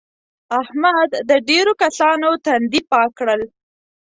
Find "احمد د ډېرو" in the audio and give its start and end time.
0.61-1.73